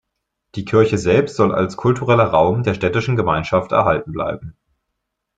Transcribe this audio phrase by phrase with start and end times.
[0.55, 4.57] Die Kirche selbst soll als kultureller Raum der städtischen Gemeinschaft erhalten bleiben.